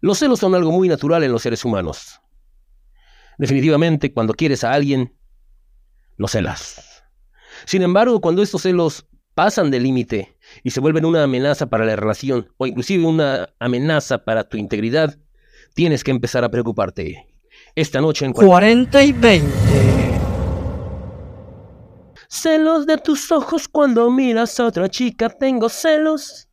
[0.00, 2.20] Los celos son algo muy natural en los seres humanos.
[3.38, 5.16] Definitivamente, cuando quieres a alguien,
[6.16, 7.04] lo celas.
[7.64, 11.96] Sin embargo, cuando estos celos pasan del límite y se vuelven una amenaza para la
[11.96, 15.16] relación o inclusive una amenaza para tu integridad,
[15.74, 17.28] tienes que empezar a preocuparte.
[17.74, 19.48] Esta noche en 40 y 20.
[22.28, 26.48] Celos de tus ojos cuando miras a otra chica, tengo celos.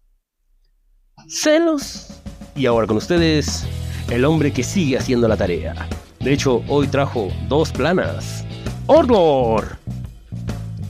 [1.27, 2.07] Celos.
[2.55, 3.67] Y ahora con ustedes,
[4.09, 5.75] el hombre que sigue haciendo la tarea.
[6.21, 8.45] De hecho, hoy trajo dos planas.
[8.87, 9.77] ¡Ordor!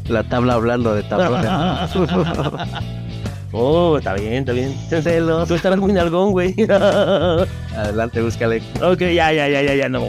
[0.07, 1.89] La tabla hablando de tabla.
[3.51, 4.75] oh, está bien, está bien.
[5.01, 5.47] Celos.
[5.47, 6.53] Tú estarás muy nalgón, güey.
[7.75, 8.61] Adelante, búscale.
[8.83, 10.01] ok, ya, ya, ya, ya, ya, no.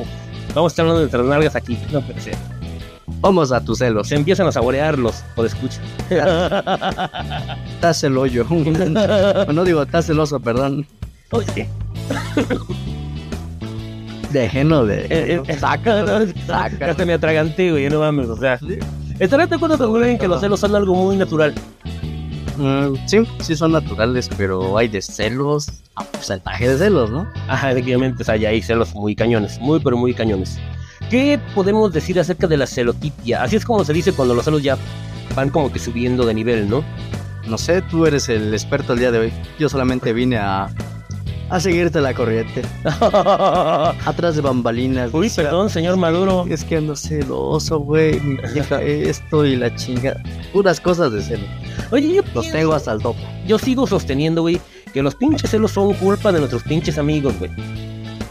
[0.54, 1.78] Vamos a estar hablando de nuestras nalgas aquí.
[1.90, 2.36] No puede ser.
[3.20, 4.08] Vamos a tus celos.
[4.08, 5.80] Se empiezan a saborearlos o de escucha.
[7.74, 8.44] Estás celoso.
[9.54, 10.86] no digo, estás celoso, perdón.
[11.30, 11.68] Oye.
[14.32, 15.06] Déjenlo de.
[15.06, 16.26] Eh, eh, saca, ¿no?
[16.46, 16.88] Saca.
[16.88, 18.58] Ya se me atraganté, güey, no mames, o sea.
[19.18, 21.54] ¿Estarás de acuerdo con en que los celos son algo muy natural?
[22.58, 27.26] Mm, sí, sí son naturales, pero hay de celos a porcentaje de celos, ¿no?
[27.48, 30.58] Ajá, efectivamente, o sea, ya hay celos muy cañones, muy pero muy cañones.
[31.10, 33.42] ¿Qué podemos decir acerca de la celotipia?
[33.42, 34.76] Así es como se dice cuando los celos ya
[35.34, 36.82] van como que subiendo de nivel, ¿no?
[37.46, 39.32] No sé, tú eres el experto el día de hoy.
[39.58, 40.68] Yo solamente vine a,
[41.48, 42.62] a seguirte la corriente.
[42.84, 45.12] Atrás de bambalinas.
[45.12, 46.44] Uy, perdón, señor Maduro.
[46.48, 48.20] Es que ando celoso, güey.
[48.20, 50.20] Mi vieja esto y la chinga.
[50.52, 51.44] Puras cosas de celo.
[51.90, 53.18] Oye, yo, Los tengo hasta el topo.
[53.46, 54.60] yo sigo sosteniendo, güey,
[54.92, 57.50] que los pinches celos son culpa de nuestros pinches amigos, güey.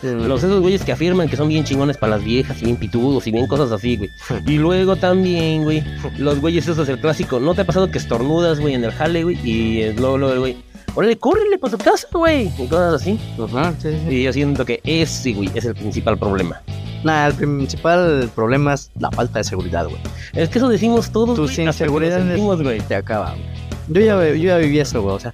[0.02, 3.26] Los esos güeyes que afirman que son bien chingones para las viejas y bien pitudos
[3.26, 4.10] y bien cosas así, güey.
[4.46, 5.84] Y luego también, güey,
[6.18, 7.40] los güeyes esos el clásico.
[7.40, 9.38] ¿No te ha pasado que estornudas, güey, en el jale, güey?
[9.44, 10.58] Y luego, luego, güey,
[10.96, 12.52] órale, córrele para su casa, güey.
[12.58, 13.20] Y cosas así.
[13.42, 14.16] Ajá, sí, sí.
[14.16, 16.62] Y yo siento que ese, güey, es el principal problema.
[17.04, 20.00] Nah, el principal problema es la falta de seguridad, güey.
[20.34, 22.82] Es que eso decimos todos, güey, que lo inseguridades sentimos, güey.
[22.82, 23.44] Te acaba, güey.
[23.88, 25.16] Yo ya, yo ya viví eso, güey.
[25.16, 25.34] O sea,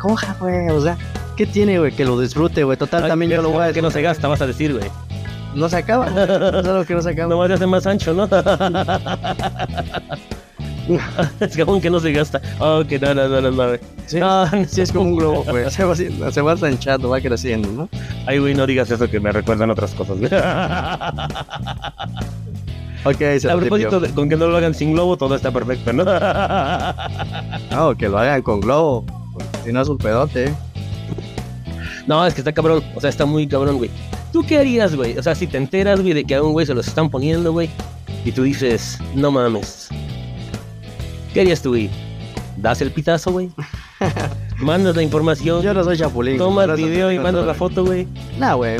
[0.00, 0.68] coja, güey.
[0.70, 0.96] O sea,
[1.36, 1.92] ¿qué tiene, güey?
[1.92, 2.76] Que lo disfrute, güey.
[2.76, 4.90] Total, Ay, también yo lo voy a Que no se gasta, vas a decir, güey.
[5.54, 6.08] No se acaba.
[6.62, 7.28] Solo que no se acaba.
[7.28, 8.26] Nomás se hace más ancho, ¿no?
[11.40, 12.40] es que aún que no se gasta.
[12.58, 13.64] Oh, que no, no, no, no, no.
[14.06, 15.70] Sí, No, sí, es como un globo, güey.
[15.70, 17.88] Se va, se va ensanchando, va creciendo, ¿no?
[18.26, 20.30] Ay, güey, no digas eso que me recuerdan otras cosas, güey.
[23.04, 25.92] Ok, se A propósito, de- con que no lo hagan sin globo, todo está perfecto,
[25.92, 26.04] ¿no?
[27.72, 29.04] No, que lo hagan con globo.
[29.32, 30.54] porque Si no es un pedote.
[32.06, 32.82] no, es que está cabrón.
[32.94, 33.90] O sea, está muy cabrón, güey.
[34.32, 35.18] ¿Tú qué harías, güey?
[35.18, 37.50] O sea, si te enteras, güey, de que a un güey se los están poniendo,
[37.52, 37.68] güey,
[38.24, 39.88] y tú dices, no mames.
[41.34, 41.90] ¿Qué harías tú, güey?
[42.56, 43.50] ¿Das el pitazo, güey?
[44.58, 45.62] ¿Mandas la información?
[45.62, 46.38] Yo no soy chapulín.
[46.38, 48.06] Toma el video y mandas la foto, güey.
[48.38, 48.76] Nah, güey.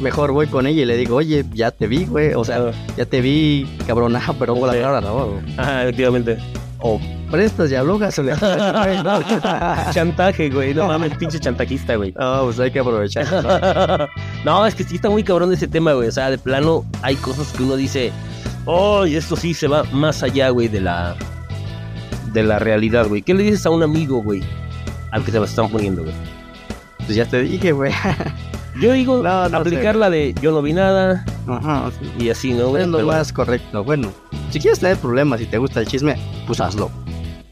[0.00, 2.34] Mejor voy con ella y le digo, oye, ya te vi, güey.
[2.34, 2.72] O sea, Ah.
[2.96, 5.40] ya te vi, cabrona, pero por la cara, no.
[5.56, 6.38] Ajá, efectivamente.
[6.80, 7.00] O
[7.30, 8.32] prestas y hablogas o le.
[8.32, 10.74] no, Chantaje, güey.
[10.74, 12.12] No mames, pinche chantajista, güey.
[12.18, 14.08] No, pues hay que aprovechar.
[14.44, 16.08] no, es que sí está muy cabrón ese tema, güey.
[16.08, 18.12] O sea, de plano hay cosas que uno dice,
[18.66, 21.16] oh, y esto sí se va más allá, güey, de la
[22.36, 23.22] de la realidad, güey.
[23.22, 24.42] ¿Qué le dices a un amigo, güey?
[25.10, 26.14] Al que se lo están poniendo, güey.
[26.98, 27.92] Pues ya te dije, güey.
[28.80, 29.98] Yo digo, No, no aplicar sé.
[30.00, 32.24] la de yo no vi nada Ajá, sí.
[32.24, 32.82] y así, ¿no, güey?
[32.82, 33.82] Es lo Pero más correcto.
[33.82, 34.12] Bueno,
[34.50, 36.16] si quieres tener problemas y te gusta el chisme,
[36.46, 36.90] pues hazlo.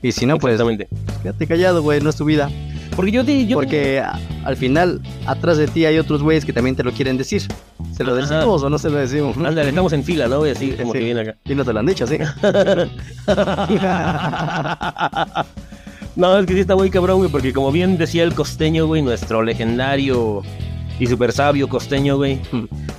[0.02, 0.86] Y si no, pues Exactamente.
[1.22, 2.50] quédate callado, güey, no es tu vida.
[2.96, 3.46] Porque yo te...
[3.46, 6.92] Yo Porque a- al final, atrás de ti hay otros güeyes que también te lo
[6.92, 7.42] quieren decir.
[7.96, 8.20] ¿Se lo Ajá.
[8.36, 9.36] decimos o no se lo decimos?
[9.36, 10.44] Ándale, estamos en fila, ¿no?
[10.44, 10.98] Así como Sí.
[10.98, 11.36] que viene acá.
[11.44, 12.18] Y no te lo han dicho, sí.
[16.16, 19.02] no, es que sí está muy cabrón, güey, porque como bien decía el costeño, güey,
[19.02, 20.42] nuestro legendario
[20.98, 22.40] y super sabio costeño, güey,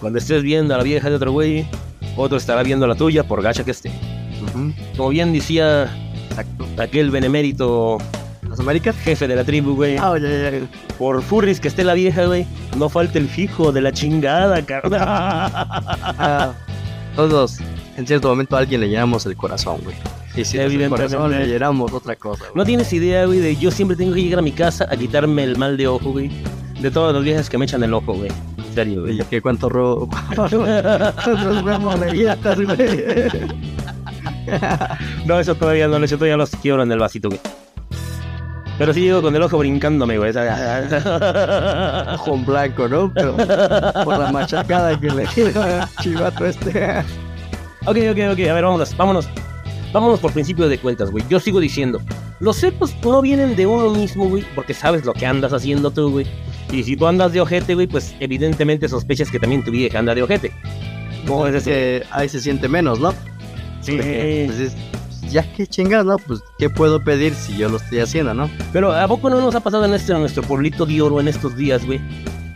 [0.01, 1.65] cuando estés viendo a la vieja de otro güey,
[2.17, 3.91] otro estará viendo la tuya, por gacha que esté.
[4.97, 5.89] Como bien decía
[6.77, 7.97] aquel benemérito
[8.55, 8.95] ¿Las Américas?
[8.95, 10.59] jefe de la tribu, güey, Ah, ya, ya, ya.
[10.97, 14.93] por furris que esté la vieja, güey, no falte el fijo de la chingada, cabrón.
[15.01, 16.53] Ah,
[17.17, 17.57] todos,
[17.97, 19.97] en cierto momento a alguien le llenamos el corazón, güey.
[20.37, 22.55] Y si el corazón le llenamos otra cosa, güey.
[22.55, 25.43] No tienes idea, güey, de yo siempre tengo que llegar a mi casa a quitarme
[25.43, 26.31] el mal de ojo, güey.
[26.79, 28.31] De todas las viejas que me echan el ojo, güey.
[28.57, 29.19] En serio, güey.
[29.19, 30.07] Y que cuánto robo.
[30.37, 32.25] Nosotros vemos güey.
[35.25, 37.41] No, eso todavía no hecho, todavía los quiebro en el vasito, güey.
[38.77, 40.31] Pero sí llego con el ojo brincándome, güey.
[42.13, 43.11] Ojo blanco, ¿no?
[43.13, 45.51] Pero por la machacada que le dio
[46.01, 46.69] chivato este.
[47.85, 49.29] ok, ok, ok, a ver, vámonos, vámonos.
[49.93, 51.23] Vámonos por principio de cuentas, güey.
[51.29, 52.01] Yo sigo diciendo,
[52.41, 56.11] los celos no vienen de uno mismo, güey, porque sabes lo que andas haciendo tú,
[56.11, 56.27] güey.
[56.69, 60.13] Y si tú andas de ojete, güey, pues evidentemente sospechas que también tu vieja anda
[60.13, 60.51] de ojete.
[61.25, 63.13] ¿Cómo es que ahí se siente menos, ¿no?
[63.79, 63.95] Sí.
[63.95, 64.75] Pues, es-
[65.29, 66.17] ya que chingados, ¿no?
[66.17, 68.49] Pues, ¿qué puedo pedir si yo lo estoy haciendo, no?
[68.73, 71.27] Pero ¿a poco no nos ha pasado en, este, en nuestro pueblito de oro en
[71.27, 71.99] estos días, güey?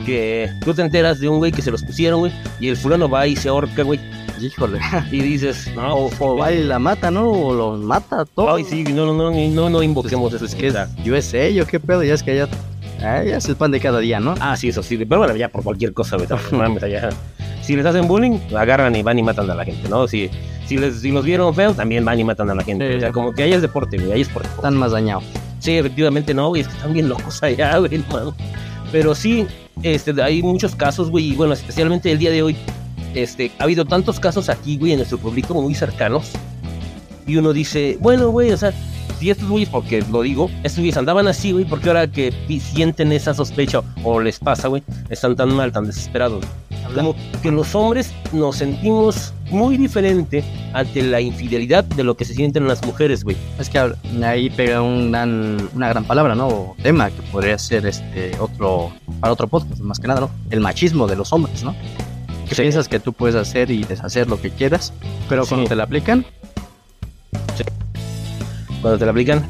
[0.06, 3.10] Que tú te enteras de un güey que se los pusieron, güey, y el fulano
[3.10, 4.00] va y se ahorca, güey,
[4.42, 4.80] Híjole.
[5.12, 7.30] y dices, no, O va y la mata, ¿no?
[7.30, 8.56] O lo mata todo.
[8.56, 10.57] Ay, sí, no, no, no, no, no invoquemos Pues, eso.
[10.57, 10.75] que es
[11.06, 12.48] USA, yo qué pedo, ya es que allá.
[13.01, 14.36] ah, ya es el pan de cada día, ¿no?
[14.39, 16.27] Ah, sí, eso sí, pero bueno, ya por cualquier cosa, güey.
[17.62, 20.07] Si les hacen bullying, agarran y van y matan a la gente, ¿no?
[20.07, 20.27] Si,
[20.69, 22.88] si, les, si los vieron feos, también van y matan a la gente.
[22.88, 22.98] Sí.
[22.98, 25.24] O sea, como que ahí es deporte, güey, ahí es por Están más dañados.
[25.57, 28.36] Sí, efectivamente no, güey, es que están bien locos allá, güey, hermano.
[28.92, 29.48] Pero sí,
[29.81, 32.56] este, hay muchos casos, güey, y bueno, especialmente el día de hoy,
[33.16, 36.33] este, ha habido tantos casos aquí, güey, en nuestro público muy cercanos.
[37.25, 38.71] Y uno dice, bueno, güey, o sea,
[39.19, 43.12] si estos güeyes, porque lo digo, estos güeyes andaban así, güey, porque ahora que sienten
[43.12, 46.44] esa sospecha o les pasa, güey, están tan mal, tan desesperados.
[46.95, 50.44] Como que los hombres nos sentimos muy diferente
[50.74, 53.38] ante la infidelidad de lo que se sienten las mujeres, güey.
[53.60, 53.77] Es que
[54.24, 56.48] ahí pega un gran- una gran palabra, ¿no?
[56.48, 60.31] O tema que podría ser este otro para otro podcast, más que nada, ¿no?
[60.50, 61.75] El machismo de los hombres, ¿no?
[62.48, 62.62] Que Sí.
[62.63, 64.92] piensas que tú puedes hacer y deshacer lo que quieras,
[65.27, 65.50] pero Sí.
[65.50, 66.25] cuando te la aplican,
[68.81, 69.45] Cuando te la aplican,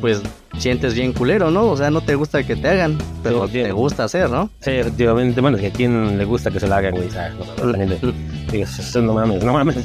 [0.00, 0.22] pues
[0.58, 1.66] sientes bien culero, ¿no?
[1.66, 4.50] O sea, no te gusta que te hagan, pero Sí, te gusta hacer, ¿no?
[4.60, 7.32] Sí, efectivamente, bueno, es que a quién le gusta que se la hagan, güey, ¿sabes?
[7.58, 8.12] No, no, no,
[8.50, 9.76] digas, "Eso no mames, no mames.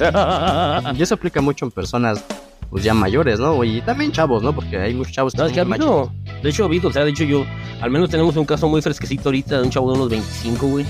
[0.98, 2.24] Y eso aplica mucho en personas
[2.70, 3.64] pues ya mayores, ¿no?
[3.64, 4.54] Y también chavos, ¿no?
[4.54, 6.12] Porque hay muchos chavos que No, es que ha son habido,
[6.44, 7.46] de hecho, ha habido, o sea, de hecho yo,
[7.80, 10.86] al menos tenemos un caso muy fresquecito ahorita de un chavo de unos 25, güey,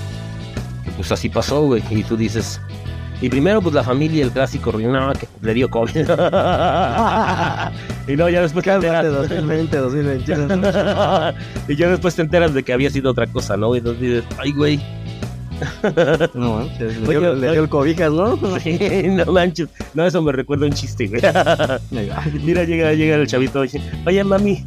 [0.96, 2.60] pues así pasó, güey, y tú dices,
[3.22, 5.96] y primero pues la familia, el clásico, no, que le dio COVID.
[8.08, 10.48] y no, ya después te enteras, 2020, 2021.
[11.68, 13.74] y ya después te enteras de que había sido otra cosa, ¿no?
[13.76, 14.80] Y entonces dices, ay, güey,
[16.34, 18.38] No, manches, le dio, le dio el cobijas, ¿no?
[18.60, 18.78] sí,
[19.10, 21.22] no manches, no, eso me recuerda un chiste, güey.
[22.44, 24.66] Mira, llega, llega el chavito y dice, oye mami,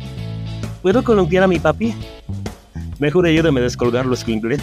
[0.82, 1.94] ¿puedo columpiar a mi papi?
[2.98, 4.56] Mejor ayúdame a descolgar los escuincle.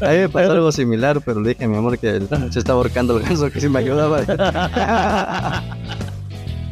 [0.00, 2.20] A mí me pasó algo similar, pero le dije a mi amor que
[2.50, 4.22] se estaba ahorcando el ganso, que sí me ayudaba.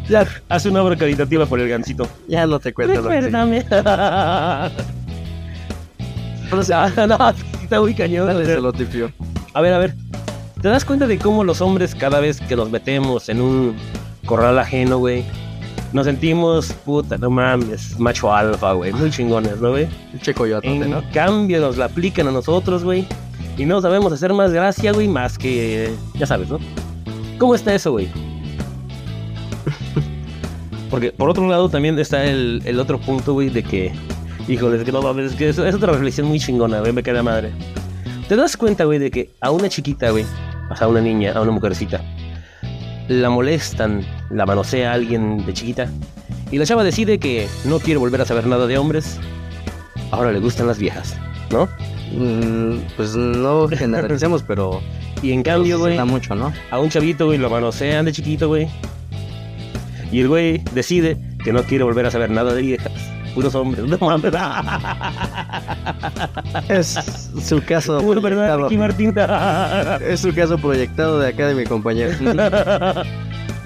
[0.09, 2.09] ya, haz una obra caritativa por el gancito.
[2.29, 3.27] ya no te cuento lo que sí.
[3.27, 3.65] Recuérdame.
[6.51, 6.57] no,
[7.07, 8.27] no, sí está muy cañón.
[8.27, 9.11] Dale, se lo tipió.
[9.55, 9.95] A ver, a ver.
[10.61, 13.75] ¿Te das cuenta de cómo los hombres cada vez que nos metemos en un
[14.27, 15.25] corral ajeno, güey?
[15.93, 19.89] Nos sentimos, puta, no mames, macho alfa, güey, muy chingones, ¿no, güey?
[20.63, 21.03] En ¿no?
[21.13, 23.07] cambio nos la aplican a nosotros, güey.
[23.59, 25.93] Y no sabemos hacer más gracia, güey, más que...
[26.15, 26.59] Ya sabes, ¿no?
[27.39, 28.09] ¿Cómo está eso, güey?
[30.91, 33.93] Porque por otro lado también está el, el otro punto, güey, de que...
[34.49, 37.23] Híjole, que no mames, es que es, es otra reflexión muy chingona, güey, me queda
[37.23, 37.53] madre.
[38.29, 40.25] ¿Te das cuenta, güey, de que a una chiquita, güey,
[40.71, 42.03] o sea, a una niña, a una mujercita,
[43.09, 45.89] la molestan, la manosea a alguien de chiquita,
[46.51, 49.19] y la chava decide que no quiere volver a saber nada de hombres,
[50.11, 51.17] ahora le gustan las viejas,
[51.51, 51.69] ¿no?
[52.13, 54.83] Mm, pues no generalicemos, pero
[55.23, 56.53] Y en cambio, güey, está mucho, ¿no?
[56.71, 58.69] a un chavito, güey, lo manosean de chiquito, güey.
[60.11, 62.93] Y el güey decide que no quiere volver a saber nada de viejas.
[63.35, 64.33] Puros hombres, no mames.
[66.69, 66.99] Es
[67.43, 68.59] su caso Puro, ¿verdad?
[68.59, 69.15] Martín.
[70.07, 72.13] Es su caso proyectado de acá de mi compañero.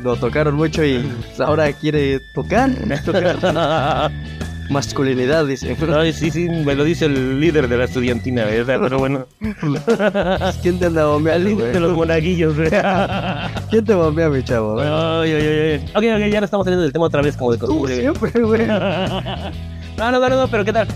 [0.02, 1.04] Lo tocaron mucho y
[1.38, 2.70] ahora quiere tocar.
[3.04, 4.10] tocar.
[4.70, 5.76] Masculinidad, dice.
[5.96, 8.78] Ay, sí, sí, me lo dice el líder de la estudiantina, ¿verdad?
[8.82, 9.26] Pero bueno,
[10.62, 12.70] ¿Quién te anda el bombeando, líder de los monaguillos, güey.
[13.70, 14.74] ¿Quién te bombea, mi chavo?
[14.74, 14.88] güey?
[14.90, 15.84] Ay, ay, ay.
[15.94, 17.94] Ok, ok, ya no estamos saliendo del tema otra vez como de Tú costumbre.
[17.94, 18.00] güey.
[18.00, 18.66] siempre, güey.
[18.66, 20.88] No, no, no, no, pero ¿qué tal?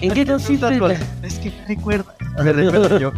[0.00, 0.66] ¿En qué consiste?
[1.24, 2.14] Es que me recuerda.
[2.44, 3.12] Me recuerda yo.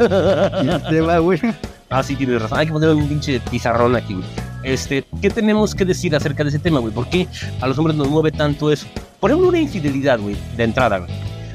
[0.00, 1.40] El tema, güey.
[1.90, 2.58] Ah, sí, tienes razón.
[2.58, 4.26] Hay que poner un pinche pizarrón aquí, güey.
[4.62, 6.92] Este, ¿qué tenemos que decir acerca de ese tema, güey?
[6.92, 7.26] ¿Por qué
[7.60, 8.86] a los hombres nos mueve tanto eso?
[9.20, 11.10] Por ejemplo, una infidelidad, güey, de entrada, güey.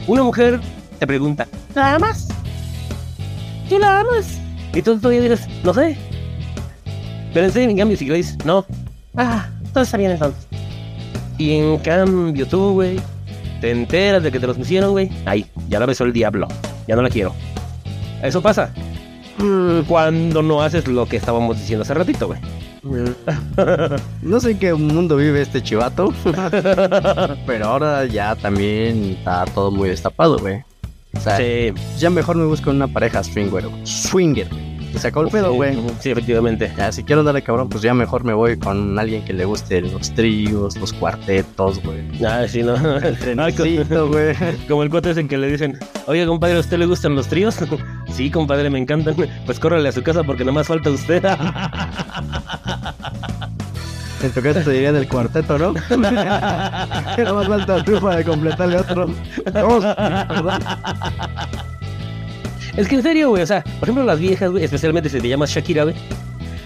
[0.08, 0.60] Una mujer
[1.00, 2.28] te pregunta, ¿la amas?
[3.70, 4.40] ¿Sí la amas?
[4.74, 5.98] Y tú todavía dirás, no sé.
[7.34, 8.66] Pero en cambio, si dices, no,
[9.16, 10.48] ah, todo está bien entonces.
[11.38, 13.00] Y en cambio tú, güey,
[13.62, 15.10] te enteras de que te los pusieron, güey.
[15.26, 16.48] Ahí, ya la besó el diablo.
[16.88, 17.34] Ya no la quiero.
[18.22, 18.74] Eso pasa.
[19.38, 22.40] Mm, Cuando no haces lo que estábamos diciendo hace ratito, güey.
[24.22, 26.14] No sé en qué mundo vive este chivato.
[27.48, 30.62] Pero ahora ya también está todo muy destapado, güey.
[31.16, 33.66] O sea, Sí, ya mejor me busco una pareja swinger.
[33.84, 34.48] Swinger.
[34.98, 35.76] Se acabó el pedo, güey.
[36.00, 36.72] Sí, efectivamente.
[36.78, 39.82] Ya, si quiero darle cabrón, pues ya mejor me voy con alguien que le guste
[39.82, 42.24] los tríos, los cuartetos, güey.
[42.24, 42.76] Ah, sí, no.
[42.76, 43.18] El
[44.10, 44.36] güey.
[44.68, 47.28] Como el cuate ese en que le dicen, oye, compadre, ¿a usted le gustan los
[47.28, 47.58] tríos?
[48.14, 49.16] sí, compadre, me encantan.
[49.46, 51.24] Pues córrele a su casa porque nomás falta usted.
[54.24, 55.74] En tu caso te dirían el cuarteto, ¿no?
[55.98, 59.08] Nada más falta tú para completarle otro.
[59.52, 59.84] Dos.
[59.84, 60.62] ¿verdad?
[62.76, 65.28] Es que en serio, güey, o sea, por ejemplo, las viejas, güey, especialmente si te
[65.28, 65.96] llamas Shakira, güey.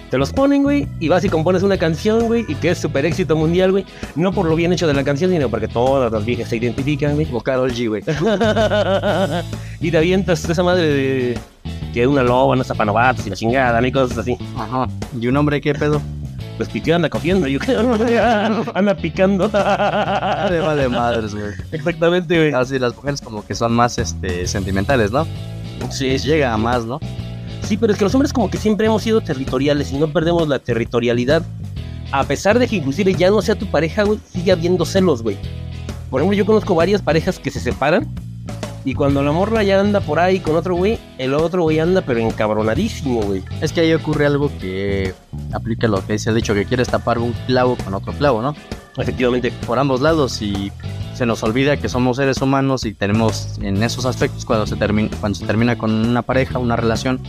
[0.10, 3.06] Te los ponen, güey, y vas y compones una canción, güey, y que es súper
[3.06, 3.86] éxito mundial, güey.
[4.16, 7.16] No por lo bien hecho de la canción, sino porque todas las viejas se identifican,
[7.16, 7.28] güey.
[7.34, 8.04] O Karol G, güey.
[9.82, 11.38] y te avientas esa madre de
[11.94, 14.38] que una loba, no zapanovatos y la chingada, ni cosas así.
[14.56, 14.88] Ajá.
[15.20, 16.02] ¿Y un hombre qué pedo?
[16.56, 17.94] Pues que anda cogiendo, yo creo,
[18.74, 19.48] anda picando.
[19.48, 21.52] Le vale madres, güey.
[21.72, 22.54] Exactamente, güey.
[22.54, 25.28] Así las mujeres como que son más este sentimentales, ¿no?
[25.90, 26.18] Sí.
[26.18, 27.00] Llega a más, ¿no?
[27.64, 30.48] Sí, pero es que los hombres como que siempre hemos sido territoriales y no perdemos
[30.48, 31.44] la territorialidad.
[32.12, 35.38] A pesar de que inclusive ya no sea tu pareja, güey, sigue habiendo celos, güey.
[36.10, 38.08] Por ejemplo, yo conozco varias parejas que se separan
[38.86, 42.02] y cuando la morra ya anda por ahí con otro güey, el otro güey anda
[42.02, 43.44] pero encabronadísimo, güey.
[43.60, 45.14] Es que ahí ocurre algo que
[45.52, 48.56] aplica lo que dice el dicho, que quieres tapar un clavo con otro clavo, ¿no?
[48.96, 49.52] Efectivamente.
[49.66, 50.72] Por ambos lados y
[51.18, 55.10] se nos olvida que somos seres humanos y tenemos en esos aspectos cuando se termina
[55.20, 57.20] cuando se termina con una pareja, una relación,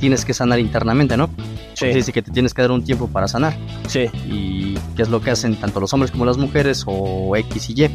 [0.00, 1.30] tienes que sanar internamente, ¿no?
[1.74, 3.56] Sí, Dice que te tienes que dar un tiempo para sanar.
[3.86, 4.06] sí.
[4.28, 7.84] Y qué es lo que hacen tanto los hombres como las mujeres o X y
[7.84, 7.90] Y.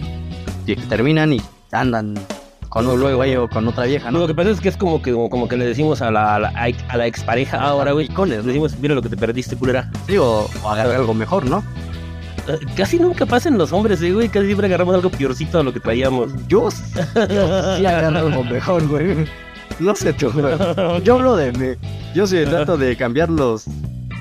[0.65, 1.41] Y que terminan y
[1.71, 2.15] andan
[2.69, 4.19] con un luego o con otra vieja, No, ¿no?
[4.21, 6.39] lo que pasa es que es como que, como que le decimos a la, a
[6.39, 6.51] la,
[6.89, 8.07] a la expareja ahora, güey.
[8.25, 9.91] Le decimos, mira lo que te perdiste, culera.
[10.07, 11.63] Sí, o, o agarrar algo mejor, ¿no?
[12.47, 14.29] Eh, Casi nunca pasa en los hombres, eh, güey.
[14.29, 16.31] Casi siempre agarramos algo peorcito a lo que traíamos.
[16.47, 16.69] Yo
[17.77, 19.25] sí agarro algo mejor, güey.
[19.79, 20.55] No sé tú, güey.
[21.03, 21.67] Yo hablo de mí.
[22.13, 23.65] Yo sí trato de cambiar los.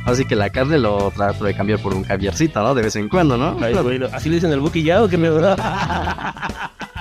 [0.07, 2.75] Así que la carne lo trato de cambiar por un javiercito, ¿no?
[2.75, 3.57] De vez en cuando, ¿no?
[3.61, 5.29] Ay, güey, ¿Así le dicen el buki ya o qué me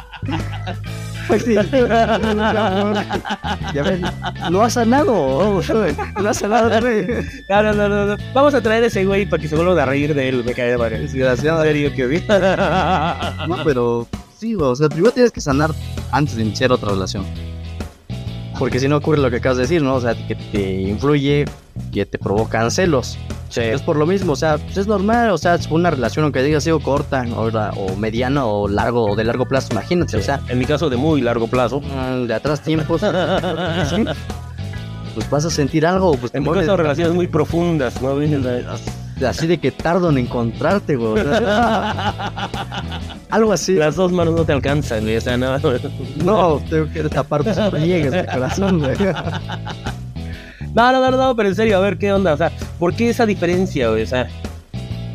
[1.28, 1.56] Pues sí.
[1.56, 1.63] Ya
[3.84, 4.01] ven,
[4.51, 5.62] no ha sanado.
[6.22, 7.06] No ha sanado, güey.
[7.50, 8.18] No, no, no, no, no.
[8.34, 10.44] Vamos a traer ese güey para que se vuelvan a reír de él.
[10.44, 11.00] Me cae de madre.
[11.00, 11.63] Desgraciado.
[11.63, 12.24] Serio, que vi.
[13.48, 15.72] No, pero sí, o sea, primero tienes que sanar
[16.12, 17.25] antes de iniciar otra relación.
[18.60, 19.96] Porque si no ocurre lo que acabas de decir, ¿no?
[19.96, 21.46] O sea, que te influye,
[21.92, 23.18] que te provocan celos.
[23.51, 23.62] Sí.
[23.62, 26.41] Es por lo mismo, o sea, pues es normal, o sea, es una relación, aunque
[26.41, 30.39] diga sido corta, o, o mediana, o largo, o de largo plazo, imagínate, o sea,
[30.48, 31.81] en mi caso de muy largo plazo.
[31.81, 33.01] mm, de atrás tiempos,
[35.13, 38.15] pues vas a sentir algo, pues En mi caso relaciones muy profundas, ¿no?
[39.27, 41.24] así de que tardo en encontrarte, güey.
[43.29, 43.75] algo así.
[43.75, 45.17] Las dos manos no te alcanzan, güey.
[45.17, 45.58] O sea, no.
[46.24, 48.96] No, tengo que tapar tus pliegues de corazón, güey.
[50.74, 52.34] No, no, no, no, pero en serio, a ver qué onda.
[52.34, 54.04] O sea, ¿por qué esa diferencia, güey?
[54.04, 54.28] O sea,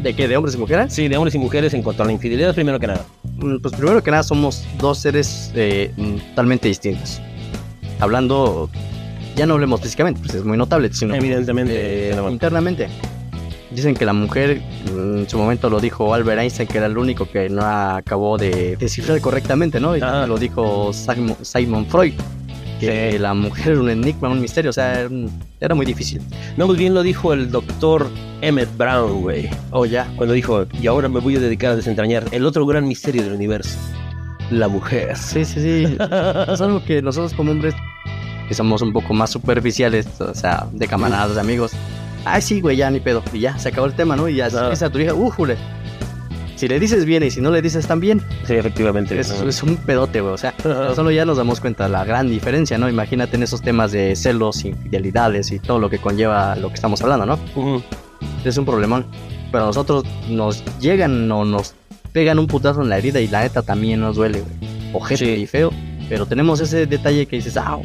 [0.02, 0.28] ¿De qué?
[0.28, 0.92] ¿De hombres y mujeres?
[0.92, 3.04] sí, de hombres y mujeres en cuanto a la infidelidad, primero que nada.
[3.38, 7.20] Mm, Pues primero que nada somos dos seres eh, mm, totalmente distintos.
[7.98, 8.68] Hablando,
[9.36, 12.10] ya no hablemos físicamente, pues es muy notable, sino Evidentemente.
[12.10, 12.30] eh, no.
[12.30, 12.88] internamente.
[13.70, 14.60] Dicen que la mujer,
[14.94, 18.36] mm, en su momento lo dijo Albert Einstein, que era el único que no acabó
[18.36, 19.96] de descifrar correctamente, ¿no?
[19.96, 20.26] Y Ajá.
[20.26, 22.14] lo dijo Simon, Simon Freud,
[22.80, 23.18] que Sí.
[23.18, 25.08] la mujer era un enigma, un misterio, o sea,
[25.60, 26.20] era, muy difícil.
[26.56, 28.08] No, pues bien lo dijo el doctor
[28.42, 29.48] Emmett Brown, güey.
[29.70, 30.06] Oh, ya.
[30.16, 33.32] Cuando dijo, y ahora me voy a dedicar a desentrañar el otro gran misterio del
[33.32, 33.78] universo.
[34.50, 35.16] La mujer.
[35.16, 35.96] Sí, sí, sí.
[36.48, 37.74] es algo que nosotros como hombres,
[38.48, 41.72] que somos un poco más superficiales, o sea, de camaradas, de amigos.
[42.24, 43.22] Ay, sí, güey, ya ni pedo.
[43.32, 44.28] Y ya, se acabó el tema, ¿no?
[44.28, 44.70] Y ya, Ah.
[44.72, 45.56] es a tu hija, ¡újule!
[46.56, 49.18] Si le dices bien y si no le dices tan bien, Sí, efectivamente.
[49.20, 50.32] es, es un pedote, güey.
[50.34, 50.54] O sea,
[50.94, 52.88] solo ya nos damos cuenta de la gran diferencia, ¿no?
[52.88, 57.00] Imagínate en esos temas de celos, infidelidades y todo lo que conlleva lo que estamos
[57.02, 57.38] hablando, ¿no?
[58.44, 59.04] Es un problemón.
[59.52, 61.74] Pero a nosotros nos llegan o nos
[62.12, 64.70] pegan un putazo en la herida y la neta también nos duele, güey.
[64.94, 65.42] Ojete Sí.
[65.42, 65.70] y feo.
[66.08, 67.78] Pero tenemos ese detalle que dices, ah,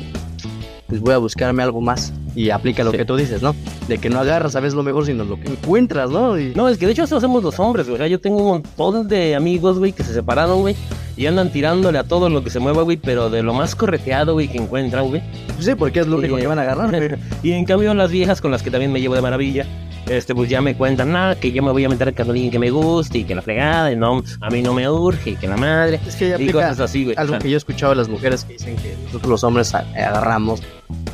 [0.88, 2.14] pues voy a buscarme algo más.
[2.36, 2.98] Y aplica lo Sí.
[2.98, 3.54] que tú dices, ¿no?
[3.92, 6.40] De que no agarras, sabes lo mejor, sino lo que encuentras, ¿no?
[6.40, 7.96] Y No, es que de hecho eso hacemos los hombres, güey.
[7.96, 10.78] O sea, yo tengo un montón de amigos, güey, que se separaron, güey.
[11.18, 14.32] Y andan tirándole a todo lo que se mueva, güey, pero de lo más correteado,
[14.32, 15.22] güey, que encuentran, güey.
[15.60, 17.20] sí, porque es lo único que van a agarrar, güey.
[17.44, 19.66] Y en cambio las viejas con las que también me llevo de maravilla,
[20.08, 22.60] este, pues ya me cuentan, nada, que yo me voy a meter con alguien que
[22.60, 25.50] me guste y que la fregada, y no, a mí no me urge y que
[25.50, 26.00] la madre.
[26.08, 27.18] Es que ya Y cosas así, güey.
[27.18, 30.62] algo que yo he escuchado de las mujeres que dicen que nosotros los hombres agarramos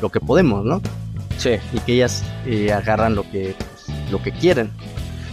[0.00, 0.80] lo que podemos, ¿no?
[1.38, 1.52] Sí.
[1.72, 3.54] Y que ellas eh, agarran lo que,
[4.10, 4.70] lo que quieren.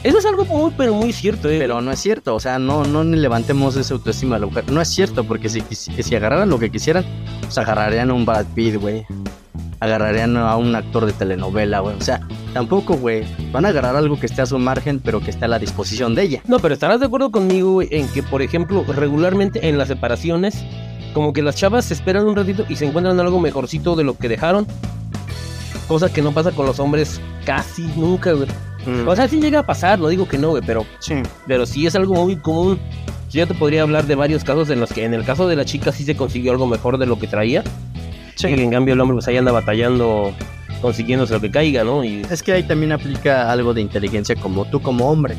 [0.03, 1.57] Eso es algo muy, pero muy cierto, eh.
[1.57, 4.71] Pero no es cierto, o sea, no, no ni levantemos esa autoestima de la mujer.
[4.71, 7.03] No es cierto, porque si, si, si agarraran lo que quisieran,
[7.41, 9.03] pues agarrarían a un Brad Pitt, güey.
[9.79, 11.95] agarrarían a un actor de telenovela, güey.
[11.95, 12.21] O sea,
[12.53, 13.23] tampoco, güey.
[13.51, 16.13] Van a agarrar algo que esté a su margen, pero que esté a la disposición
[16.13, 16.41] de ella.
[16.47, 20.63] No, pero estarás de acuerdo conmigo, güey, en que, por ejemplo, regularmente en las separaciones,
[21.13, 24.17] como que las chavas se esperan un ratito y se encuentran algo mejorcito de lo
[24.17, 24.67] que dejaron.
[25.87, 28.47] Cosa que no pasa con los hombres casi nunca, güey.
[28.85, 29.07] Mm.
[29.07, 31.15] O sea, sí llega a pasar, no digo que no, güey, pero, Sí.
[31.47, 32.79] pero sí es algo muy común.
[33.31, 35.65] Yo te podría hablar de varios casos en los que en el caso de la
[35.65, 37.63] chica sí se consiguió algo mejor de lo que traía.
[38.35, 38.47] Sí.
[38.47, 40.33] Y en cambio el hombre pues ahí anda batallando,
[40.81, 42.03] consiguiéndose lo que caiga, ¿no?
[42.03, 45.35] Y Es que ahí también aplica algo de inteligencia como tú como hombre.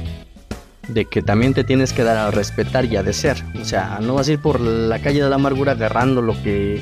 [0.89, 3.37] De que también te tienes que dar a respetar y a desear.
[3.61, 6.81] O sea, no vas a ir por la calle de la amargura agarrando lo que...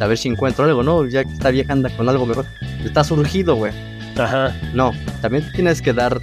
[0.00, 1.06] a ver si encuentro algo, ¿no?
[1.06, 2.46] Ya que esta vieja anda con algo mejor.
[2.84, 3.72] Está surgido, güey.
[4.16, 4.54] Ajá.
[4.74, 6.20] No, también tienes que dar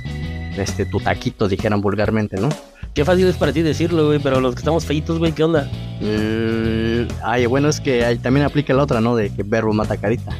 [0.57, 2.49] este tu taquito, dijeran vulgarmente, ¿no?
[2.93, 5.69] Qué fácil es para ti decirlo, güey, pero los que estamos feitos, güey, ¿qué onda?
[6.01, 9.15] Mm, ay, bueno, es que ahí también aplica la otra, ¿no?
[9.15, 10.31] De que verbo mata carita.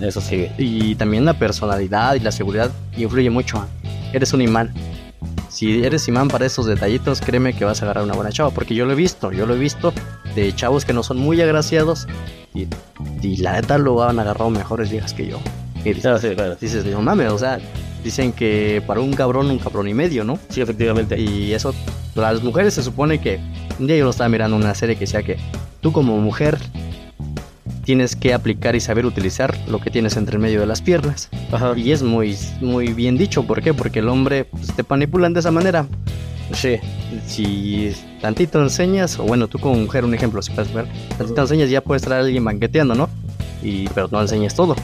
[0.00, 0.48] Eso sí.
[0.58, 3.64] Y también la personalidad y la seguridad influye mucho.
[4.12, 4.72] Eres un imán.
[5.62, 8.50] Si eres imán para esos detallitos, créeme que vas a agarrar una buena chava.
[8.50, 9.92] Porque yo lo he visto, yo lo he visto
[10.34, 12.08] de chavos que no son muy agraciados.
[12.52, 12.66] Y,
[13.24, 15.38] y la neta lo han agarrado mejores viejas que yo.
[15.84, 16.56] Y dices, Ah, sí, claro.
[16.56, 17.60] dices, no mames, o sea,
[18.02, 20.36] dicen que para un cabrón, un cabrón y medio, ¿no?
[20.48, 21.20] Sí, efectivamente.
[21.20, 21.72] Y eso,
[22.16, 23.38] las mujeres se supone que,
[23.78, 25.36] un día yo lo estaba mirando en una serie que decía que
[25.80, 26.58] tú como mujer
[27.84, 31.28] tienes que aplicar y saber utilizar lo que tienes entre medio de las piernas.
[31.50, 31.74] Ajá.
[31.76, 33.74] Y es muy, muy bien dicho, ¿por qué?
[33.74, 35.86] Porque el hombre pues, te manipulan de esa manera.
[36.52, 36.78] Sí.
[37.26, 40.86] Si tantito enseñas, o bueno, tú como mujer, un ejemplo, si puedes ver,
[41.16, 43.08] tantito enseñas ya puedes traer a alguien banqueteando, ¿no?
[43.62, 44.76] Y, pero no enseñes todo.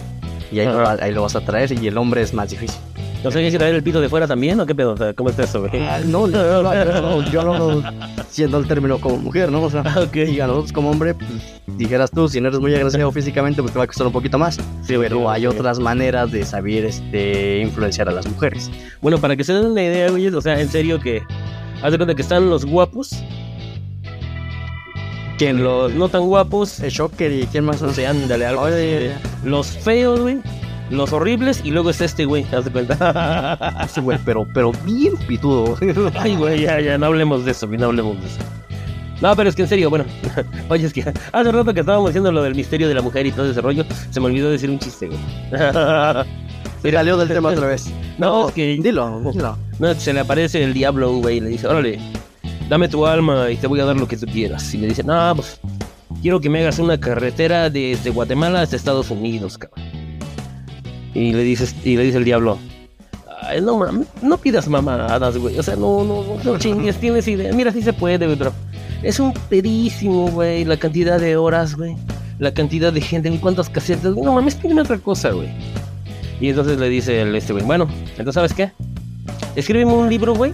[0.51, 0.69] Y ahí,
[1.01, 2.81] ahí lo vas a traer y el hombre es más difícil.
[3.23, 4.95] ¿No sé, que traer el pito de fuera también o qué pedo?
[5.17, 5.83] ¿cómo está eso, güey?
[5.83, 7.83] Ah, no, no, no, yo no,
[8.31, 9.63] siendo el término como mujer, ¿no?
[9.63, 10.17] O sea, Ah, ok.
[10.17, 11.29] y a nosotros como hombre, pues,
[11.77, 14.39] dijeras tú, si no eres muy agraciado físicamente, pues te va a costar un poquito
[14.39, 14.57] más.
[14.83, 18.71] Sí, güey, Pero hay otras maneras de saber este, influenciar a las mujeres.
[19.01, 21.23] Bueno, para que se den una idea, güey, o sea, en serio que...
[21.83, 23.23] Haz de cuenta que están los guapos,
[25.39, 28.63] que los no tan guapos, El Shocker y quién más no sé, ándale, algo.
[28.63, 29.13] Oye,
[29.45, 30.39] Los feos, güey,
[30.91, 33.59] los horribles, y luego está este güey, haz de cuenta.
[33.85, 35.77] ese güey, pero, pero bien pitudo.
[36.19, 38.39] Ay, güey, ya, ya, no hablemos de eso, güey, no hablemos de eso.
[39.21, 40.05] No, pero es que en serio, bueno,
[40.69, 43.33] oye, es que hace rato que estábamos diciendo lo del misterio de la mujer y
[43.33, 45.19] todo ese rollo, se me olvidó decir un chiste, güey.
[46.83, 47.91] Se salió del tema otra vez.
[48.19, 49.59] No, es que Dilo, dilo.
[49.81, 51.99] no, se le aparece el diablo, güey, y le dice, órale,
[52.69, 54.73] dame tu alma y te voy a dar lo que tú quieras.
[54.75, 55.61] Y le dice, no, pues,
[56.23, 59.98] quiero que me hagas una carretera desde Guatemala hasta Estados Unidos, cabrón.
[61.15, 62.59] Y le dices, y le dice el diablo,
[63.41, 65.59] Ay, no mames, no pidas mamadas, güey.
[65.59, 67.53] O sea, no, no, no, chingues, tienes idea.
[67.53, 68.53] Mira, sí se puede, güey, pero
[69.03, 70.65] es un pedísimo, güey.
[70.65, 71.97] La cantidad de horas, güey.
[72.39, 73.41] La cantidad de gente, güey.
[73.41, 74.25] Cuántas casetas, güey.
[74.25, 75.49] No mames, dime otra cosa, güey.
[76.41, 78.71] Y entonces le dice el este, güey, bueno, entonces, ¿sabes qué?
[79.57, 80.53] Escríbeme un libro, güey,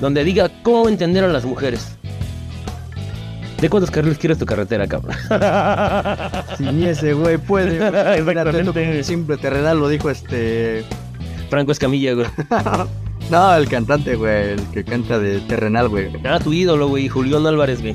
[0.00, 1.96] donde diga cómo entender a las mujeres.
[3.64, 5.16] ¿De cuántos carriles quieres tu carretera, cabrón?
[6.58, 7.76] Si ni ese güey puede.
[8.18, 9.02] Exactamente.
[9.02, 10.84] Simple terrenal lo dijo este.
[11.48, 12.26] Franco Escamilla, güey.
[13.30, 16.10] No, el cantante, güey, el que canta de terrenal, güey.
[16.26, 17.94] Ah, tu ídolo, güey, Julián Álvarez, güey.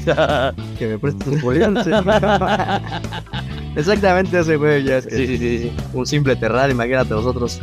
[0.79, 1.91] Que me prestes un Julián, sí.
[3.75, 5.71] Exactamente ese güey, ya es que sí, sí, sí, sí.
[5.93, 7.59] un simple terrenal, imagínate nosotros.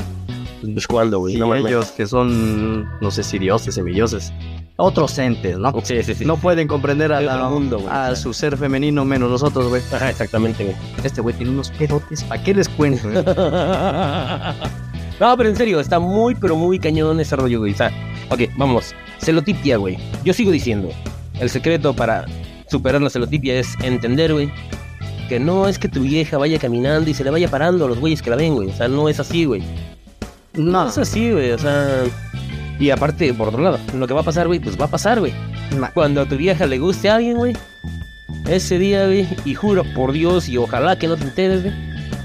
[0.63, 1.35] Pues cuándo, güey.
[1.35, 4.33] Y No ellos que son, no sé si dioses, semidioses.
[4.79, 5.73] Otros entes, ¿no?
[5.83, 6.25] Sí, sí, sí.
[6.27, 9.81] No pueden comprender a, la- mundo, a su ser femenino menos nosotros, güey.
[9.93, 10.77] Ajá, exactamente, güey.
[11.03, 12.23] Este güey tiene unos pedotes.
[12.25, 13.09] ¿Para qué les cuento?
[13.11, 13.25] güey?
[15.19, 17.73] No, pero en serio, está muy, pero muy cañón ese rollo, güey.
[17.73, 17.91] O sea,
[18.29, 18.95] ok, vamos.
[19.19, 19.97] Celotipia, güey.
[20.25, 20.91] Yo sigo diciendo,
[21.41, 22.27] el secreto para
[22.69, 24.53] superar la celotipia es entender, güey,
[25.31, 27.99] que no es que tu vieja vaya caminando y se le vaya parando a los
[27.99, 28.69] güeyes que la ven, güey.
[28.69, 29.63] O sea, no es así, güey.
[30.53, 31.53] No No, es así, güey.
[31.53, 32.03] O sea...
[32.79, 35.21] Y aparte, por otro lado, lo que va a pasar, güey, pues va a pasar,
[35.21, 35.33] güey.
[35.95, 37.57] Cuando a tu vieja le guste a alguien, güey.
[38.47, 39.27] Ese día, güey.
[39.45, 41.75] Y juro por Dios y ojalá que no te enteres, güey.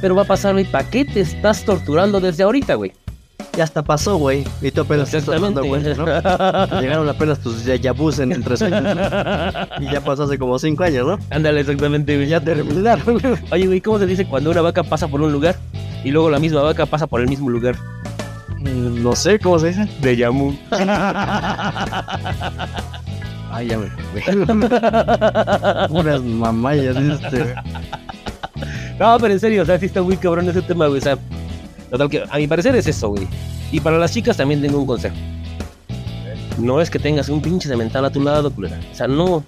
[0.02, 0.66] Pero va a pasar, güey.
[0.66, 2.94] ¿Para qué te estás torturando desde ahorita, güey?
[3.58, 4.46] ya hasta pasó, güey.
[4.62, 5.96] Y tú apenas estás dando Exactamente.
[5.96, 6.80] cuenta, ¿no?
[6.82, 8.56] Llegaron apenas tus yayabús en entre.
[9.80, 11.20] Y ya pasó hace como cinco años, ¿no?
[11.30, 12.28] Ándale, exactamente, güey.
[12.30, 13.20] Ya terminaron.
[13.20, 13.34] güey.
[13.52, 15.58] Oye, güey, ¿cómo se dice cuando una vaca pasa por un lugar
[16.04, 17.76] y luego la misma vaca pasa por el mismo lugar?
[18.62, 19.88] Mm, No sé cómo se dice.
[20.02, 20.54] De Yamu.
[23.52, 23.88] Ay, ya me.
[24.14, 24.24] güey.
[25.90, 27.44] Unas mamayas, este.
[27.44, 27.54] güey.
[29.00, 31.00] No, pero en serio, o sea, sí está muy cabrón ese tema, güey.
[31.00, 31.18] O sea,
[31.90, 33.28] total que a mi parecer es eso, güey.
[33.72, 35.16] Y para las chicas también tengo un consejo.
[36.60, 38.80] No es que tengas un pinche cemental a tu lado, culera.
[38.92, 39.44] O sea, no.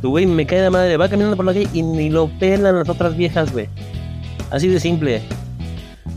[0.00, 2.76] Tu güey me cae de madre, va caminando por la calle y ni lo pelan
[2.76, 3.68] las otras viejas, güey.
[4.50, 5.22] Así de simple.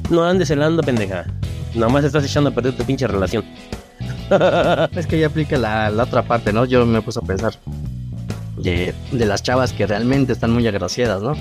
[0.10, 1.26] No andes celando, pendeja.
[1.78, 3.46] Nada más estás echando a perder tu pinche relación.
[4.96, 6.66] Es que ya aplica la, la otra parte, ¿no?
[6.66, 7.54] Yo me puse a pensar
[8.58, 11.34] de, de las chavas que realmente están muy agraciadas, ¿no?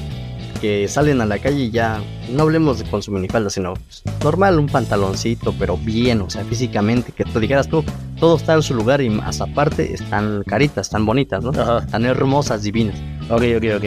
[0.60, 4.02] Que salen a la calle y ya, no hablemos de con su minifalda, sino pues,
[4.22, 7.84] normal, un pantaloncito, pero bien, o sea, físicamente, que tú dijeras tú,
[8.18, 11.50] todo está en su lugar y más aparte están caritas, están bonitas, ¿no?
[11.50, 11.86] Ajá.
[11.86, 12.96] Tan hermosas, divinas.
[13.30, 13.84] Ok, ok, ok.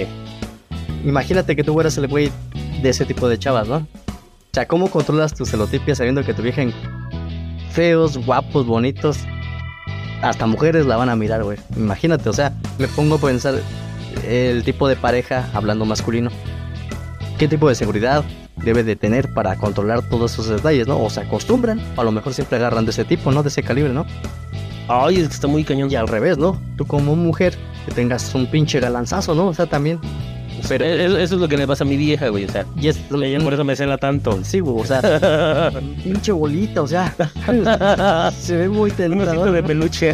[1.06, 2.32] Imagínate que tú fueras el güey
[2.82, 3.88] de ese tipo de chavas, ¿no?
[4.52, 6.74] O sea, ¿cómo controlas tu celotipia sabiendo que tu vieja en
[7.72, 9.20] feos, guapos, bonitos?
[10.24, 11.60] Hasta mujeres la van a mirar, güey.
[11.78, 13.60] Imagínate, o sea, me pongo a pensar
[14.28, 16.32] el tipo de pareja, hablando masculino,
[17.38, 18.26] qué tipo de seguridad
[18.58, 21.00] debe de tener para controlar todos esos detalles, ¿no?
[21.00, 23.44] O se acostumbran, o a lo mejor siempre agarran de ese tipo, ¿no?
[23.44, 24.08] De ese calibre, ¿no?
[24.88, 25.92] Ay, es que está muy cañón.
[25.92, 26.60] Y al revés, ¿no?
[26.76, 29.50] Tú como mujer, que tengas un pinche galanzazo, ¿no?
[29.50, 30.00] O sea, también...
[30.68, 32.46] Pero eso, eso es lo que le pasa a mi vieja, güey.
[32.46, 32.98] O sea, Y es...
[32.98, 34.40] por eso me cela tanto.
[34.44, 35.72] Sí, güey, o sea,
[36.04, 37.14] pinche bolita, o sea,
[38.40, 39.52] se ve muy Un tentador.
[39.52, 39.68] de ¿no?
[39.68, 40.14] peluche.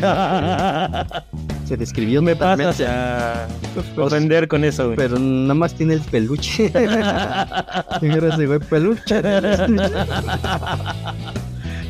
[1.66, 3.48] Se describió me pasas a
[3.98, 4.98] ofender con eso, güey.
[4.98, 6.66] pero nada más tiene el peluche.
[8.02, 9.22] Ese güey, peluche.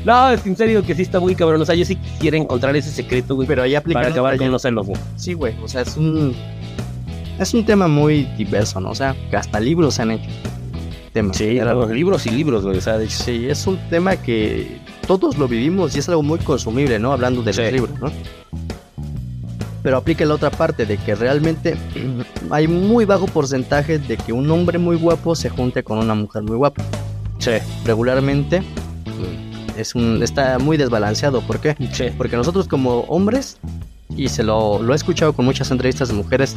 [0.06, 1.62] No, es que en serio que sí está muy cabrón.
[1.62, 3.48] O sea, yo sí quisiera encontrar ese secreto, güey.
[3.48, 5.00] Pero ahí aplica Para acabar con los celos, güey.
[5.16, 6.36] Sí, güey, o sea, es un
[7.40, 8.90] es un tema muy diverso, ¿no?
[8.92, 10.30] O sea, que hasta libros se han hecho.
[11.14, 11.38] Temas.
[11.38, 12.78] Sí, Era- los libros y libros, güey.
[12.78, 16.24] O sea, de hecho, Sí, es un tema que todos lo vivimos y es algo
[16.24, 17.14] muy consumible, ¿no?
[17.14, 17.62] Hablando de Sí.
[17.62, 18.12] los libros, ¿no?
[19.84, 21.78] Pero aplica la otra parte de que realmente
[22.50, 26.44] hay muy bajo porcentaje de que un hombre muy guapo se junte con una mujer
[26.44, 26.84] muy guapa.
[27.38, 27.52] sí,
[27.86, 31.42] Regularmente mm, es un, está muy desbalanceado.
[31.42, 31.76] ¿Por qué?
[31.94, 32.06] sí.
[32.18, 33.58] Porque nosotros como hombres,
[34.18, 36.56] y se lo, lo he escuchado con muchas entrevistas de mujeres,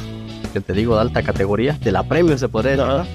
[0.49, 3.07] que te digo de alta categoría, de la premio se podría decir,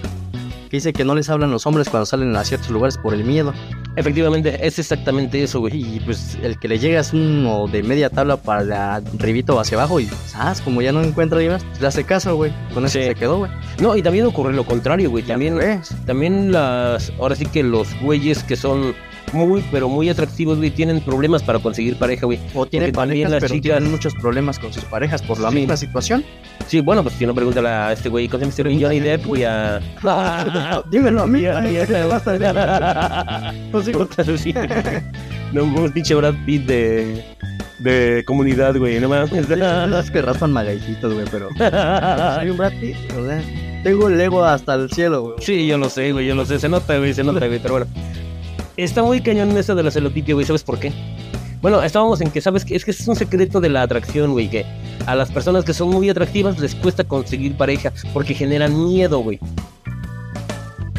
[0.69, 3.23] que dice que no les hablan los hombres cuando salen a ciertos lugares por el
[3.23, 3.53] miedo.
[3.95, 5.97] Efectivamente, es exactamente eso, güey.
[5.97, 9.77] Y pues el que le llega es uno de media tabla para arribito o hacia
[9.77, 10.61] abajo y, ¿sabes?
[10.61, 12.51] Como ya no encuentra más, pues le hace caso, güey.
[12.73, 13.05] Con eso Sí.
[13.05, 13.51] se quedó, güey.
[13.79, 15.23] No, y también ocurre lo contrario, güey.
[15.23, 15.59] También,
[16.07, 17.11] también las.
[17.19, 18.95] Ahora sí que los güeyes que son
[19.33, 22.39] muy, pero muy atractivos, güey, tienen problemas para conseguir pareja, güey.
[22.53, 25.49] O tiene Porque parejas, las pero chicas- tienen muchos problemas con sus parejas por la
[25.49, 25.55] Sí.
[25.55, 26.23] misma situación.
[26.67, 28.83] Sí, bueno, pues si no, pregúntale a este güey, ¿cómo se llama este?
[28.85, 29.79] Johnny Depp, güey, a.
[30.91, 31.43] Dímelo a mí.
[32.09, 33.53] Basta, ya.
[33.71, 33.91] No sé.
[35.51, 37.23] No, un pinche Brad Pitt de.
[37.79, 39.49] de comunidad, güey, no mames.
[39.49, 41.49] Las que raspan magaititos, güey, pero...
[42.35, 43.41] Soy un Brad Pitt, o sea,
[43.83, 45.35] tengo el ego hasta el cielo, güey.
[45.41, 46.59] Sí, yo lo sé, güey, yo lo sé.
[46.59, 47.87] Se nota, güey, se nota, güey, pero bueno.
[48.75, 50.91] Está muy cañón eso de la celotipia, güey, ¿sabes por qué?
[51.61, 52.75] Bueno, estábamos en que, ¿sabes qué?
[52.75, 54.65] Es que es un secreto de la atracción, güey, que
[55.05, 59.39] a las personas que son muy atractivas les cuesta conseguir pareja porque generan miedo, güey.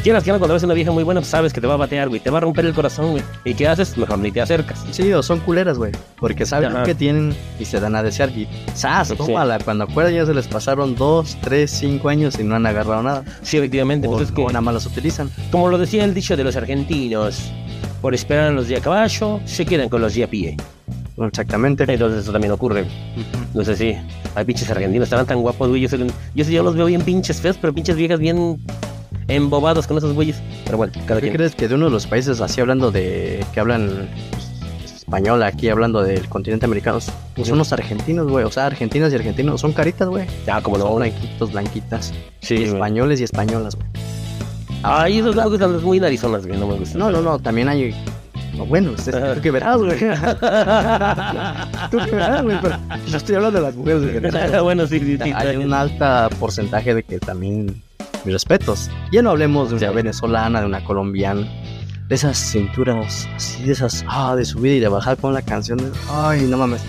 [0.05, 2.09] Quieras que cuando ves una vieja muy buena, pues sabes que te va a batear,
[2.09, 3.23] güey, te va a romper el corazón, güey.
[3.43, 3.97] ¿Y qué haces?
[3.97, 4.85] Mejor ni te acercas.
[4.91, 5.93] Sí, o son culeras, güey.
[6.19, 6.83] Porque saben Ajá.
[6.83, 8.29] que tienen y se dan a desear.
[8.29, 9.07] Y ¡zas!
[9.07, 9.15] Sí.
[9.15, 9.57] Tómala.
[9.57, 13.23] Cuando acuerdan ya se les pasaron dos, tres, cinco años y no han agarrado nada.
[13.41, 15.31] Sí, efectivamente, O, pues es que, o nada más los utilizan.
[15.49, 17.51] como lo decía el dicho de los argentinos,
[17.99, 20.55] por esperar a los de a caballo, se quedan con los de a pie.
[21.17, 21.83] Exactamente.
[21.91, 22.85] Entonces eso también ocurre.
[23.55, 23.95] No sé si
[24.35, 25.81] hay pinches argentinos, estaban tan guapos, güey.
[25.81, 25.97] Yo,
[26.35, 28.59] yo los veo bien pinches feos, pero pinches viejas bien
[29.27, 30.41] embobados con esos güeyes.
[30.65, 31.35] Pero bueno, cada ¿Qué quien.
[31.37, 33.43] crees que de uno de los países así hablando de.
[33.53, 34.07] que hablan
[34.83, 36.97] español aquí, hablando del continente americano,
[37.35, 38.43] pues son los argentinos, güey?
[38.45, 40.25] O sea, argentinas y argentinos son caritas, güey.
[40.51, 40.95] Ah, como Son no.
[40.95, 42.13] blanquitos, blanquitas.
[42.41, 43.87] Sí, Y españoles y españolas, güey.
[44.83, 46.99] Ay, esos lagos están muy narizonas, güey, no me gustan.
[46.99, 47.95] No, no, no, también hay.
[48.55, 49.97] no, Bueno, usted- tú que verás, güey.
[51.91, 54.61] Tú que verás, güey, pero yo estoy hablando de las mujeres, güey.
[54.63, 55.31] bueno, sí, sí, sí.
[55.35, 57.81] Hay un alta porcentaje de que también
[58.25, 58.89] mis respetos.
[59.11, 61.47] Ya no hablemos de una venezolana, de una colombiana,
[62.07, 65.77] de esas cinturas, así de esas, ah, de subida y de bajar con la canción.
[65.77, 66.81] de- ay, no mames.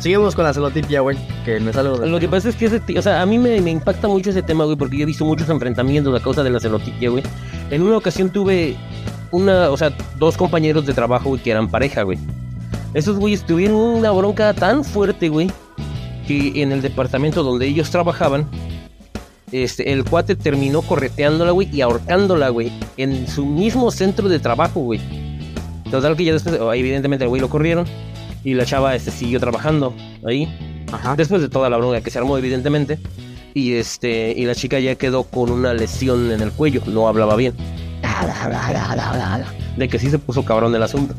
[0.00, 2.06] Seguimos con la celotipia, güey, que me salgo de...
[2.08, 4.42] Lo que pasa es que ese, o sea, a mí me, me impacta mucho ese
[4.42, 7.22] tema, güey, porque yo he visto muchos enfrentamientos a causa de la celotipia, güey.
[7.70, 8.76] En una ocasión tuve
[9.30, 12.18] una, o sea, dos compañeros de trabajo, güey, que eran pareja, güey.
[12.92, 15.50] Esos güeyes tuvieron una bronca tan fuerte, güey,
[16.26, 18.46] que en el departamento donde ellos trabajaban,
[19.52, 24.80] este, el cuate terminó correteándola, güey, y ahorcándola, güey, en su mismo centro de trabajo,
[24.80, 25.00] güey.
[25.90, 27.86] Total que ya después, oh, evidentemente, el güey lo corrieron
[28.46, 30.48] y la chava, este, siguió trabajando ahí.
[30.92, 31.16] Ajá.
[31.16, 32.98] Después de toda la bronca que se armó, evidentemente.
[33.54, 34.32] Y este.
[34.36, 36.82] Y la chica ya quedó con una lesión en el cuello.
[36.86, 37.54] No hablaba bien.
[39.76, 41.14] De que sí se puso cabrón el asunto.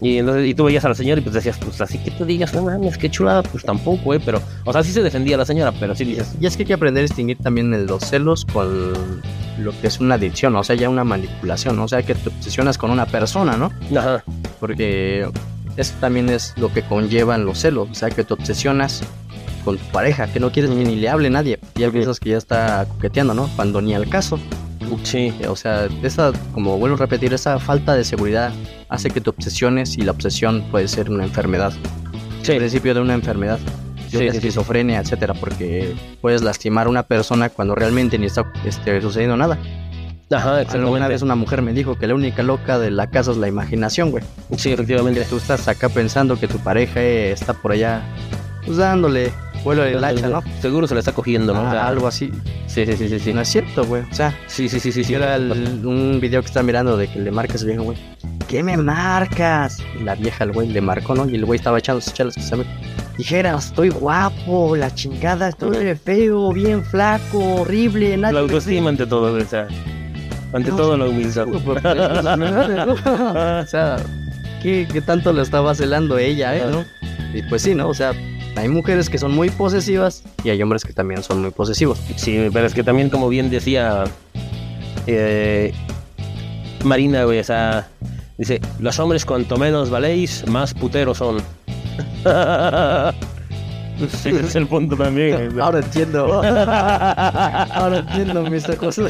[0.00, 2.24] Y, entonces, y tú veías a la señora y pues decías, pues así que te
[2.24, 5.44] digas, no mames, qué chulada, pues tampoco, eh, pero, o sea, sí se defendía la
[5.44, 6.34] señora, pero sí dices.
[6.40, 8.94] Y es que hay que aprender a distinguir también los celos con
[9.58, 12.78] lo que es una adicción, o sea, ya una manipulación, o sea, que te obsesionas
[12.78, 13.72] con una persona, ¿no?
[13.96, 14.22] Ajá.
[14.60, 15.28] Porque
[15.76, 19.02] eso también es lo que conllevan los celos, o sea, que te obsesionas
[19.64, 22.20] con tu pareja, que no quieres ni, ni le hable a nadie, y hay piensas
[22.20, 23.48] que ya está coqueteando, ¿no?
[23.56, 24.38] Cuando ni al caso.
[25.02, 25.32] Sí.
[25.48, 28.52] O sea, esa, como vuelvo a repetir, esa falta de seguridad
[28.88, 31.72] hace que te obsesiones y la obsesión puede ser una enfermedad.
[32.42, 32.52] Sí.
[32.52, 33.58] El principio de una enfermedad.
[34.08, 39.00] Sí, sí, esquizofrenia, etcétera, porque puedes lastimar a una persona cuando realmente ni está este,
[39.00, 39.58] sucediendo nada.
[40.30, 43.36] Ajá, Alguna vez una mujer me dijo que la única loca de la casa es
[43.36, 44.24] la imaginación, güey.
[44.56, 45.24] Sí, efectivamente.
[45.28, 48.02] Tú estás acá pensando que tu pareja está por allá,
[48.64, 49.32] pues dándole
[49.66, 50.42] vuelo de hacha, ¿no?
[50.62, 51.62] Seguro se la está cogiendo, ¿no?
[51.62, 52.30] O Ah, sea, algo así.
[52.66, 53.32] Sí, sí, sí, sí, sí.
[53.34, 54.02] No es cierto, güey.
[54.10, 55.04] O sea, Sí, sí, sí, sí, sí.
[55.04, 57.98] si era el- un video que está mirando de que le marcas al viejo, güey.
[58.48, 59.78] ¿Qué me marcas?
[60.00, 61.28] Y la vieja, el güey, le marcó, ¿no?
[61.28, 62.34] Y el güey estaba echando sus chelas.
[62.36, 62.64] que sabe.
[63.18, 69.34] Dijera, estoy guapo, la chingada, estoy feo, bien flaco, horrible, nadie La autoestima ante todo,
[69.34, 69.66] o sea.
[70.52, 71.48] Ante No, todo la humildad.
[73.62, 73.96] o sea,
[74.62, 76.64] ¿qué, qué tanto lo estaba celando ella, eh?
[76.70, 76.84] ¿no?
[77.34, 77.88] Y pues sí, ¿no?
[77.88, 78.12] O sea,
[78.56, 81.98] hay mujeres que son muy posesivas y hay hombres que también son muy posesivos.
[82.16, 84.04] Sí, pero es que también, como bien decía
[85.06, 85.72] eh,
[86.84, 87.88] Marina, güey, o sea,
[88.38, 91.42] dice, los hombres cuanto menos valéis, más puteros son.
[94.10, 95.58] Sí, ese es el punto también.
[95.60, 96.42] Ahora entiendo.
[96.42, 99.00] Ahora entiendo mis ojos.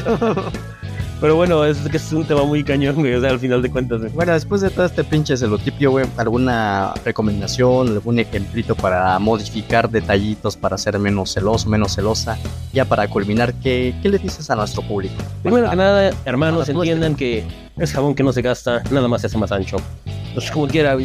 [1.19, 3.71] Pero bueno, es que es un tema muy cañón, güey, o sea, al final de
[3.71, 4.01] cuentas.
[4.01, 4.11] güey.
[4.11, 10.55] Bueno, después de todo este pinche celotipio, güey, ¿alguna recomendación, algún ejemplito para modificar detallitos
[10.55, 12.37] para ser menos celoso, menos celosa?
[12.71, 15.15] Ya para culminar, ¿qué, qué le dices a nuestro público?
[15.41, 17.43] Primero que nada, hermanos, entiendan que
[17.77, 19.77] es jabón que no se gasta, nada más se hace más ancho.
[20.35, 20.95] Pues como quiera,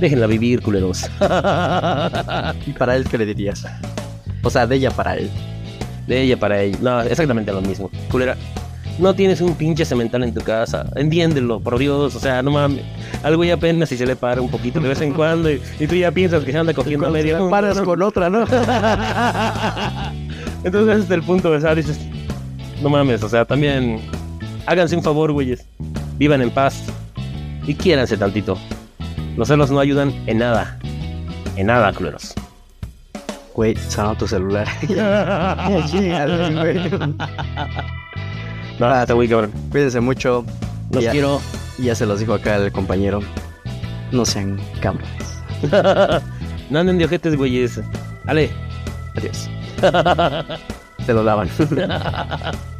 [0.00, 1.02] déjenla vivir, culeros.
[2.66, 3.66] ¿Y para él qué le dirías?
[4.42, 5.30] O sea, de ella para él.
[6.06, 6.78] De ella para ella.
[6.80, 7.90] No, exactamente lo mismo.
[8.10, 8.36] Culera,
[8.98, 10.86] no tienes un pinche cemental en tu casa.
[10.94, 12.14] Entiéndelo, por Dios.
[12.14, 12.84] O sea, no mames.
[13.22, 15.86] Algo ya apenas si se le para un poquito de vez en cuando y, y
[15.86, 17.48] tú ya piensas que se anda cogiendo a medio.
[17.50, 18.40] Paras con otra, ¿no?
[20.64, 22.00] Entonces ese es el punto, sea, dices,
[22.82, 24.00] no mames, o sea, también
[24.66, 25.66] háganse un favor, güeyes.
[26.18, 26.82] Vivan en paz
[27.66, 28.58] y quiéranse tantito.
[29.36, 30.78] Los celos no ayudan en nada.
[31.56, 32.34] En nada, culeros.
[33.54, 34.66] Güey, sonó tu celular.
[38.78, 39.52] No, está muy cabrón.
[39.70, 40.44] Cuídense mucho.
[40.90, 41.40] Los Ya- quiero.
[41.78, 43.20] Y ya se los dijo acá el compañero.
[44.12, 45.42] No sean cabrones.
[46.70, 47.80] no anden de ojetes, güeyes.
[48.26, 48.50] Ale.
[49.16, 49.48] Adiós.
[51.06, 51.48] Se lo lavan.